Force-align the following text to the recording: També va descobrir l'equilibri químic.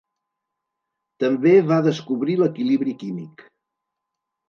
També 1.25 1.53
va 1.73 1.79
descobrir 1.91 2.41
l'equilibri 2.43 2.99
químic. 3.07 3.49